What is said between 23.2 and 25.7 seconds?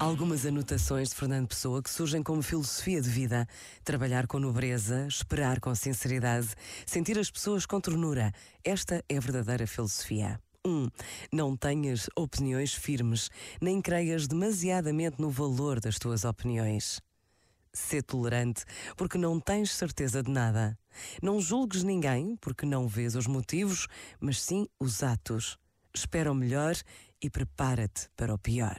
motivos, mas sim os atos.